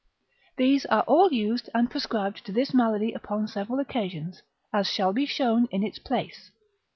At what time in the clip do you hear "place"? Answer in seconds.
5.99-6.49